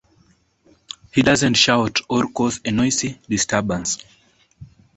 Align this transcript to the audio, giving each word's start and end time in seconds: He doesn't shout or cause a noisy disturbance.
He 1.13 1.21
doesn't 1.21 1.53
shout 1.53 1.99
or 2.09 2.27
cause 2.31 2.59
a 2.65 2.71
noisy 2.71 3.19
disturbance. 3.29 4.03